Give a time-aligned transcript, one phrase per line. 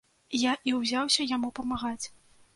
[0.43, 2.05] Я і ўзяўся яму памагаць.